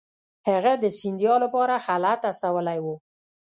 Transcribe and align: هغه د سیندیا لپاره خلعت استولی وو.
هغه 0.49 0.71
د 0.83 0.85
سیندیا 0.99 1.35
لپاره 1.43 1.83
خلعت 1.85 2.21
استولی 2.31 2.79
وو. 2.83 2.95